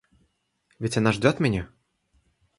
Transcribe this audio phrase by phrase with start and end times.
[0.79, 1.69] Ведь она ждет меня?